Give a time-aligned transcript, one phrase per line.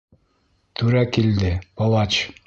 [0.79, 1.51] Түрә килде,
[1.83, 2.21] палач!